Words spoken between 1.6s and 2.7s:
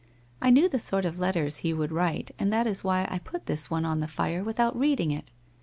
would write and that